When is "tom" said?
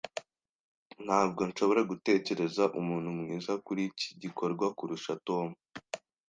5.27-5.47